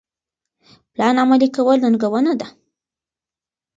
پلان 0.93 1.15
عملي 1.23 1.47
کول 1.55 1.77
ننګونه 1.85 2.33
ده. 2.39 2.47